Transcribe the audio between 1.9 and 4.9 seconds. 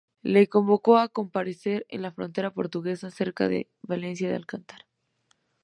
la frontera portuguesa, cerca de Valencia de Alcántara.